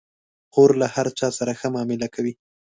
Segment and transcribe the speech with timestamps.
[0.53, 2.33] خور له هر چا سره ښه معامله کوي.